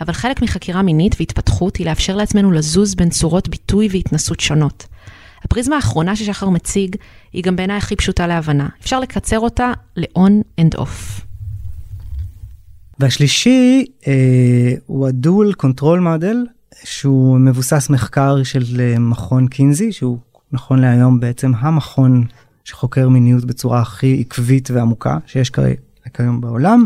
[0.00, 4.86] אבל חלק מחקירה מינית והתפתחות היא לאפשר לעצמנו לזוז בין צורות ביטוי והתנסות שונות.
[5.44, 6.96] הפריזמה האחרונה ששחר מציג,
[7.32, 8.68] היא גם בעיניי הכי פשוטה להבנה.
[8.80, 11.22] אפשר לקצר אותה ל-on and off.
[12.98, 16.46] והשלישי אה, הוא ה dual control model,
[16.84, 20.18] שהוא מבוסס מחקר של אה, מכון קינזי, שהוא
[20.52, 22.24] נכון להיום בעצם המכון
[22.64, 25.50] שחוקר מיניות בצורה הכי עקבית ועמוקה שיש
[26.14, 26.84] כיום בעולם,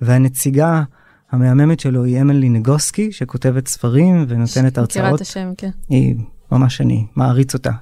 [0.00, 0.82] והנציגה
[1.30, 4.90] המהממת שלו היא אמילי נגוסקי, שכותבת ספרים ונותנת הרצאות.
[4.90, 5.70] מכירה את השם, כן.
[5.88, 6.14] היא
[6.52, 7.72] ממש אני מעריץ אותה.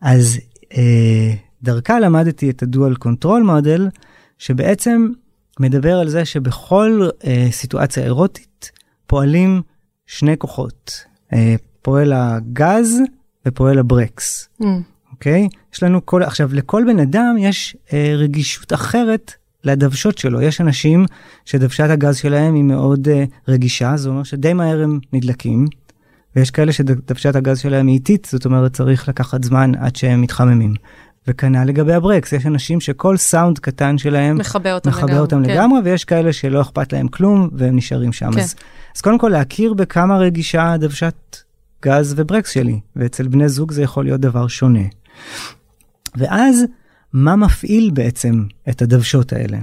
[0.00, 0.38] אז
[0.76, 3.88] אה, דרכה למדתי את ה dual control model,
[4.38, 5.08] שבעצם
[5.60, 8.72] מדבר על זה שבכל אה, סיטואציה אירוטית
[9.06, 9.62] פועלים
[10.06, 11.04] שני כוחות.
[11.32, 12.98] אה, פועל הגז
[13.46, 14.48] ופועל הברקס.
[14.62, 14.64] Mm.
[15.12, 15.48] אוקיי?
[15.74, 19.32] יש לנו כל, עכשיו לכל בן אדם יש אה, רגישות אחרת
[19.64, 20.42] לדוושות שלו.
[20.42, 21.04] יש אנשים
[21.44, 25.66] שדוושת הגז שלהם היא מאוד אה, רגישה, זה אומר שדי מהר הם נדלקים,
[26.36, 30.74] ויש כאלה שדוושת הגז שלהם היא איטית, זאת אומרת צריך לקחת זמן עד שהם מתחממים.
[31.28, 35.50] וכנ"ל לגבי הברקס, יש אנשים שכל סאונד קטן שלהם מכבה אותם, מכבה לגמרי, אותם כן.
[35.50, 38.32] לגמרי, ויש כאלה שלא אכפת להם כלום והם נשארים שם.
[38.32, 38.40] כן.
[38.40, 38.54] אז,
[38.96, 41.36] אז קודם כל להכיר בכמה רגישה דוושת
[41.84, 44.84] גז וברקס שלי, ואצל בני זוג זה יכול להיות דבר שונה.
[46.16, 46.64] ואז
[47.12, 49.58] מה מפעיל בעצם את הדוושות האלה?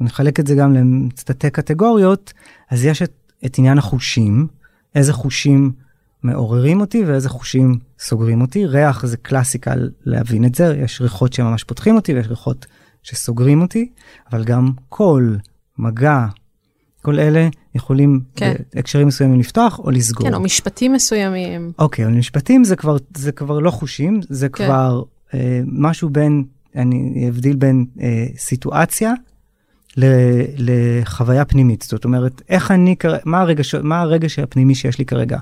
[0.00, 0.76] ונחלק את זה גם
[1.18, 2.32] לתתי קטגוריות,
[2.70, 3.12] אז יש את,
[3.46, 4.46] את עניין החושים,
[4.94, 5.72] איזה חושים
[6.22, 8.66] מעוררים אותי ואיזה חושים סוגרים אותי.
[8.66, 12.66] ריח זה קלאסיקה להבין את זה, יש ריחות שממש פותחים אותי ויש ריחות
[13.02, 13.88] שסוגרים אותי,
[14.32, 15.38] אבל גם קול,
[15.78, 16.26] מגע,
[17.02, 18.54] כל אלה יכולים כן.
[18.74, 20.28] בהקשרים מסוימים לפתוח או לסגור.
[20.28, 21.72] כן, או משפטים מסוימים.
[21.78, 24.64] אוקיי, אבל משפטים זה כבר, זה כבר לא חושים, זה כן.
[24.64, 25.02] כבר
[25.34, 26.44] אה, משהו בין,
[26.76, 29.12] אני אבדיל בין אה, סיטואציה
[29.96, 30.04] ל,
[30.58, 31.82] לחוויה פנימית.
[31.82, 35.38] זאת אומרת, איך אני, מה הרגש, מה הרגש הפנימי שיש לי כרגע?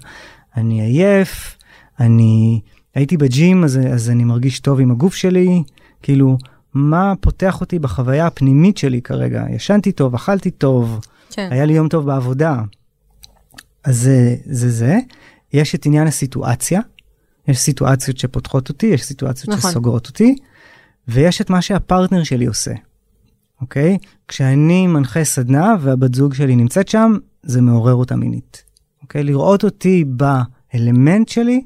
[0.57, 1.57] אני עייף,
[2.01, 2.61] אני
[2.95, 5.63] הייתי בג'ים, אז, אז אני מרגיש טוב עם הגוף שלי,
[6.03, 6.39] כאילו,
[6.75, 9.45] מה פותח אותי בחוויה הפנימית שלי כרגע?
[9.51, 11.49] ישנתי טוב, אכלתי טוב, כן.
[11.51, 12.63] היה לי יום טוב בעבודה.
[13.85, 14.99] אז זה זה זה.
[15.53, 16.81] יש את עניין הסיטואציה,
[17.49, 19.71] יש סיטואציות שפותחות אותי, יש סיטואציות נכון.
[19.71, 20.37] שסוגרות אותי,
[21.09, 22.73] ויש את מה שהפרטנר שלי עושה.
[23.61, 23.99] אוקיי?
[24.29, 28.70] כשאני מנחה סדנה והבת זוג שלי נמצאת שם, זה מעורר אותה מינית.
[29.11, 29.25] אוקיי?
[29.25, 31.63] לראות אותי באלמנט שלי,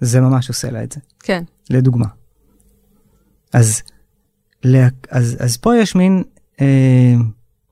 [0.00, 1.00] זה ממש עושה לה את זה.
[1.20, 1.44] כן.
[1.70, 2.06] לדוגמה.
[3.52, 3.82] אז,
[5.10, 6.22] אז, אז פה יש מין
[6.60, 7.14] אה,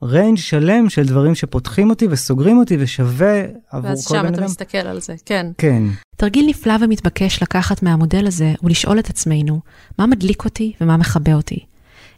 [0.03, 3.85] range שלם של דברים שפותחים אותי וסוגרים אותי ושווה עבור כל בן אדם.
[3.85, 5.47] ואז שם אתה מסתכל על זה, כן.
[5.57, 5.83] כן.
[6.17, 9.59] תרגיל נפלא ומתבקש לקחת מהמודל הזה ולשאול את עצמנו,
[9.99, 11.59] מה מדליק אותי ומה מכבה אותי?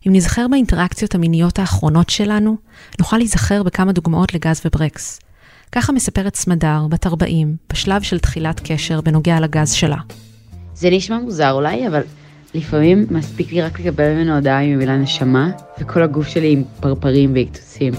[0.07, 2.57] אם נזכר באינטראקציות המיניות האחרונות שלנו,
[2.99, 5.19] נוכל להיזכר בכמה דוגמאות לגז וברקס.
[5.75, 9.97] ככה מספרת סמדר, בת 40, בשלב של תחילת קשר בנוגע לגז שלה.
[10.75, 12.01] זה נשמע מוזר אולי, אבל
[12.53, 17.33] לפעמים מספיק לי רק לקבל ממנו הודעה עם המילה נשמה, וכל הגוף שלי עם פרפרים
[17.33, 17.93] והקטוסים.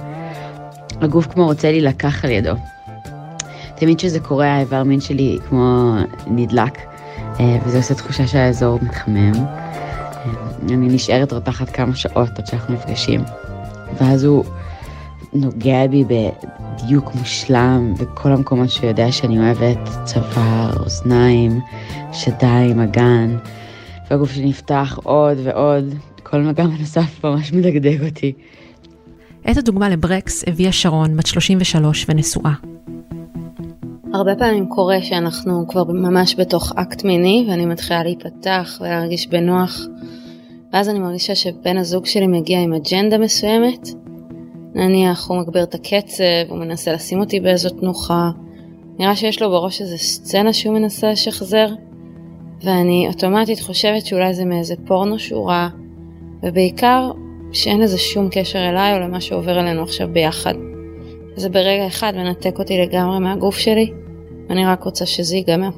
[1.01, 2.55] הגוף כמו רוצה להילקח על ידו.
[3.77, 5.95] תמיד כשזה קורה האיבר מין שלי כמו
[6.27, 6.79] נדלק,
[7.41, 9.35] אה, וזה עושה תחושה שהאזור מתחמם.
[9.35, 10.31] אה,
[10.69, 13.21] אני נשארת רותחת כמה שעות עד שאנחנו נפגשים.
[14.01, 14.45] ואז הוא
[15.37, 21.61] נוגע בי בדיוק מושלם בכל המקומות שהוא יודע שאני אוהבת, צוואר, אוזניים,
[22.13, 23.37] שדיים, אגן.
[24.11, 28.33] והגוף שלי נפתח עוד ועוד, כל מגע נוסף ממש מדגדג אותי.
[29.51, 32.53] את הדוגמה לברקס הביאה שרון, בת 33 ונשואה.
[34.15, 39.81] הרבה פעמים קורה שאנחנו כבר ממש בתוך אקט מיני ואני מתחילה להיפתח ולהרגיש בנוח
[40.73, 43.89] ואז אני מרגישה שבן הזוג שלי מגיע עם אג'נדה מסוימת
[44.77, 48.31] נניח הוא מגביר את הקצב, הוא מנסה לשים אותי באיזו תנוחה
[48.99, 51.69] נראה שיש לו בראש איזה סצנה שהוא מנסה לשחזר
[52.63, 55.69] ואני אוטומטית חושבת שאולי זה מאיזה פורנו שהוא ראה,
[56.43, 57.11] ובעיקר
[57.53, 60.55] שאין לזה שום קשר אליי או למה שעובר אלינו עכשיו ביחד.
[61.37, 63.93] זה ברגע אחד מנתק אותי לגמרי מהגוף שלי,
[64.49, 65.71] ואני רק רוצה שזה ייגמר.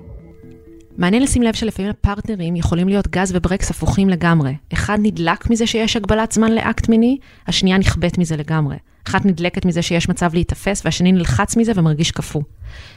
[0.98, 4.56] מעניין לשים לב שלפעמים הפרטנרים יכולים להיות גז וברקס הפוכים לגמרי.
[4.72, 8.76] אחד נדלק מזה שיש הגבלת זמן לאקט מיני, השנייה נכבדת מזה לגמרי.
[9.08, 12.42] אחת נדלקת מזה שיש מצב להיתפס, והשני נלחץ מזה ומרגיש קפוא.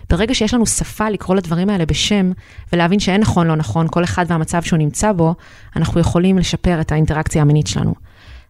[0.10, 2.32] ברגע שיש לנו שפה לקרוא לדברים האלה בשם,
[2.74, 5.36] ולהבין שאין נכון לא נכון, כל אחד והמצב שהוא נמצא בו,
[5.76, 7.96] אנחנו יכולים לשפר את האינטראקציה המינית שלנו.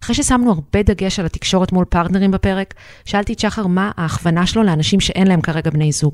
[0.03, 2.73] אחרי ששמנו הרבה דגש על התקשורת מול פרטנרים בפרק,
[3.05, 6.13] שאלתי את שחר מה ההכוונה שלו לאנשים שאין להם כרגע בני זוג.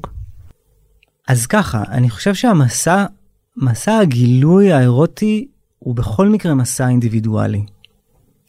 [1.28, 3.06] אז ככה, אני חושב שהמסע,
[3.60, 5.48] מסע הגילוי האירוטי
[5.80, 7.66] הוא בכל מקרה מסע אינדיבידואלי.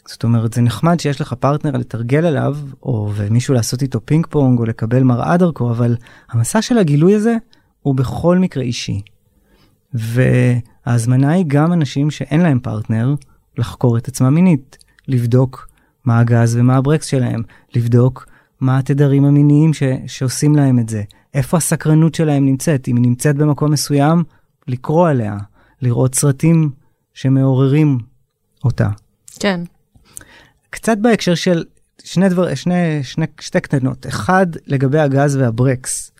[0.06, 4.58] זאת אומרת זה נחמד שיש לך פרטנר לתרגל עליו או ומישהו לעשות איתו פינג פונג
[4.58, 5.96] או לקבל מראה דרכו אבל
[6.30, 7.36] המסע של הגילוי הזה
[7.82, 9.00] הוא בכל מקרה אישי.
[10.86, 13.14] ההזמנה היא גם אנשים שאין להם פרטנר
[13.58, 15.68] לחקור את עצמם מינית, לבדוק
[16.04, 17.42] מה הגז ומה הברקס שלהם,
[17.74, 18.26] לבדוק
[18.60, 21.02] מה התדרים המיניים ש, שעושים להם את זה,
[21.34, 24.22] איפה הסקרנות שלהם נמצאת, אם היא נמצאת במקום מסוים,
[24.68, 25.36] לקרוא עליה,
[25.82, 26.70] לראות סרטים
[27.14, 27.98] שמעוררים
[28.64, 28.88] אותה.
[29.38, 29.60] כן.
[30.70, 31.64] קצת בהקשר של
[32.04, 34.06] שני דבר, שני, שני, שתי קטנות.
[34.06, 36.12] אחד, לגבי הגז והברקס.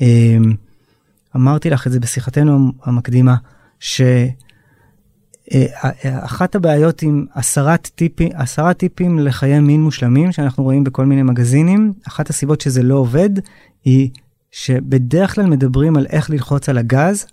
[0.00, 0.54] אמ,
[1.36, 3.36] אמרתי לך את זה בשיחתנו המקדימה,
[3.80, 4.16] שאחת
[6.54, 11.92] אה, הבעיות עם עשרת טיפים, עשרה טיפים לחיי מין מושלמים שאנחנו רואים בכל מיני מגזינים,
[12.08, 13.30] אחת הסיבות שזה לא עובד
[13.84, 14.10] היא
[14.50, 17.26] שבדרך כלל מדברים על איך ללחוץ על הגז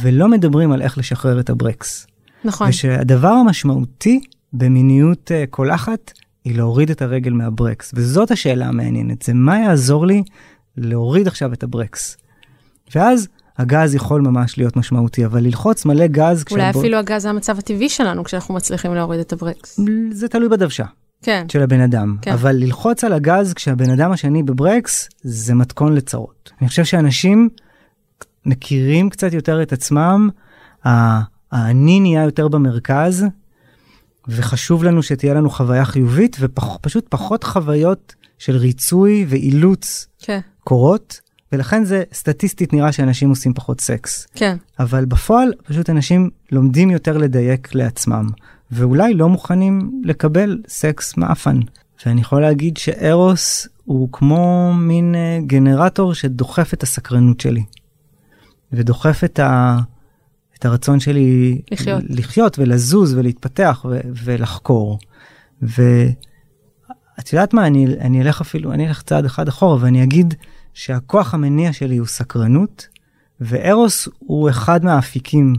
[0.00, 2.06] ולא מדברים על איך לשחרר את הברקס.
[2.44, 2.68] נכון.
[2.68, 4.20] ושהדבר המשמעותי
[4.52, 6.12] במיניות uh, קולחת
[6.44, 10.22] היא להוריד את הרגל מהברקס, וזאת השאלה המעניינת, זה מה יעזור לי
[10.76, 12.16] להוריד עכשיו את הברקס.
[12.94, 13.28] ואז
[13.58, 16.44] הגז יכול ממש להיות משמעותי, אבל ללחוץ מלא גז...
[16.50, 16.80] אולי כשהבוא...
[16.80, 19.80] אפילו הגז זה המצב הטבעי שלנו כשאנחנו מצליחים להוריד את הברקס.
[20.10, 20.84] זה תלוי בדוושה.
[21.22, 21.46] כן.
[21.48, 22.16] של הבן אדם.
[22.22, 22.32] כן.
[22.32, 26.50] אבל ללחוץ על הגז כשהבן אדם השני בברקס, זה מתכון לצרות.
[26.60, 27.48] אני חושב שאנשים
[28.46, 30.28] מכירים קצת יותר את עצמם,
[30.84, 33.24] האני נהיה יותר במרכז,
[34.28, 40.40] וחשוב לנו שתהיה לנו חוויה חיובית, ופשוט פחות חוויות של ריצוי ואילוץ כן.
[40.64, 41.20] קורות,
[41.52, 44.26] ולכן זה סטטיסטית נראה שאנשים עושים פחות סקס.
[44.34, 44.56] כן.
[44.78, 48.26] אבל בפועל פשוט אנשים לומדים יותר לדייק לעצמם,
[48.70, 51.60] ואולי לא מוכנים לקבל סקס מאפן.
[52.06, 57.64] ואני יכול להגיד שארוס הוא כמו מין uh, גנרטור שדוחף את הסקרנות שלי.
[58.76, 59.78] ודוחף את, ה,
[60.58, 64.98] את הרצון שלי לחיות, לחיות ולזוז ולהתפתח ו, ולחקור.
[65.62, 70.34] ואת יודעת מה, אני, אני אלך אפילו, אני אלך צעד אחד אחורה ואני אגיד
[70.74, 72.88] שהכוח המניע שלי הוא סקרנות,
[73.40, 75.54] וארוס הוא אחד מהאפיקים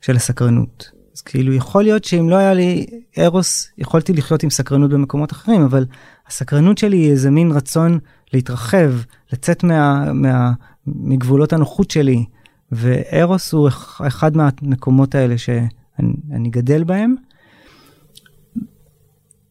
[0.00, 0.90] של הסקרנות.
[1.14, 2.86] אז כאילו יכול להיות שאם לא היה לי
[3.18, 5.86] ארוס, יכולתי לחיות עם סקרנות במקומות אחרים, אבל
[6.28, 7.98] הסקרנות שלי היא איזה מין רצון
[8.32, 8.92] להתרחב,
[9.32, 10.52] לצאת מה, מה,
[10.86, 12.24] מגבולות הנוחות שלי,
[12.72, 13.68] וארוס הוא
[14.06, 17.14] אחד מהמקומות האלה שאני גדל בהם.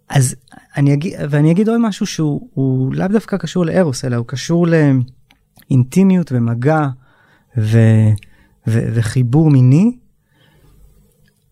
[0.10, 0.36] אז
[0.78, 4.68] אני אגיד, ואני אגיד עוד משהו שהוא לאו דווקא קשור לארוס, אלא הוא קשור
[5.70, 6.88] לאינטימיות ומגע
[7.58, 7.80] ו,
[8.68, 9.98] ו, וחיבור מיני,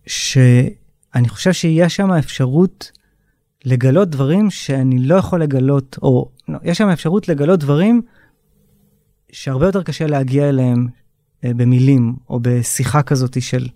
[0.08, 2.92] שאני חושב שיש שם אפשרות
[3.66, 8.02] לגלות דברים שאני לא יכול לגלות, או לא, יש שם אפשרות לגלות דברים
[9.32, 10.88] שהרבה יותר קשה להגיע אליהם
[11.46, 13.68] אה, במילים, או בשיחה כזאת של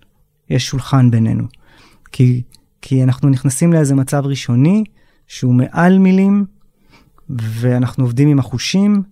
[0.50, 1.44] יש שולחן בינינו.
[2.12, 2.42] כי,
[2.82, 4.84] כי אנחנו נכנסים לאיזה מצב ראשוני
[5.28, 6.46] שהוא מעל מילים,
[7.30, 9.04] ואנחנו עובדים עם החושים,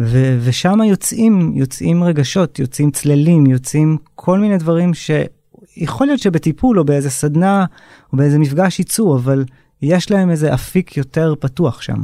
[0.00, 6.84] ו- ושם יוצאים, יוצאים רגשות, יוצאים צללים, יוצאים כל מיני דברים שיכול להיות שבטיפול או
[6.84, 7.64] באיזה סדנה
[8.12, 9.44] או באיזה מפגש ייצאו, אבל
[9.82, 12.02] יש להם איזה אפיק יותר פתוח שם.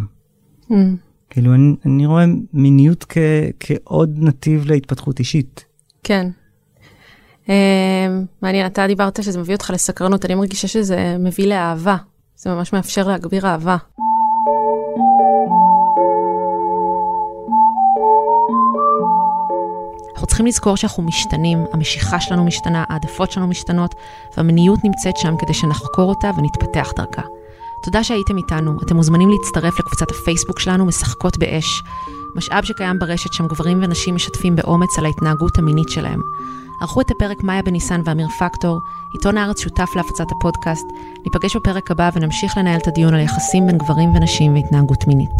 [0.70, 0.74] Mm.
[1.38, 3.18] כאילו אני, אני רואה מיניות כ,
[3.60, 5.64] כעוד נתיב להתפתחות אישית.
[6.02, 6.30] כן.
[7.46, 7.50] Uh,
[8.42, 11.96] מעניין, אתה דיברת שזה מביא אותך לסקרנות, אני מרגישה שזה מביא לאהבה.
[12.36, 13.76] זה ממש מאפשר להגביר אהבה.
[20.12, 23.94] אנחנו צריכים לזכור שאנחנו משתנים, המשיכה שלנו משתנה, העדפות שלנו משתנות,
[24.36, 27.22] והמיניות נמצאת שם כדי שנחקור אותה ונתפתח דרכה.
[27.82, 28.76] תודה שהייתם איתנו.
[28.82, 31.82] אתם מוזמנים להצטרף לקבוצת הפייסבוק שלנו, משחקות באש.
[32.34, 36.20] משאב שקיים ברשת שם גברים ונשים משתפים באומץ על ההתנהגות המינית שלהם.
[36.80, 38.80] ערכו את הפרק מאיה בניסן ואמיר פקטור,
[39.12, 40.86] עיתון הארץ שותף להפצת הפודקאסט.
[41.24, 45.38] ניפגש בפרק הבא ונמשיך לנהל את הדיון על יחסים בין גברים ונשים והתנהגות מינית.